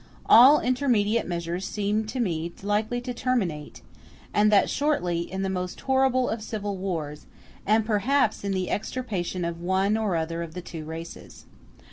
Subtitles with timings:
[0.25, 3.83] All intermediate measures seem to me likely to terminate,
[4.33, 7.27] and that shortly, in the most horrible of civil wars,
[7.67, 11.45] and perhaps in the extirpation of one or other of the two races.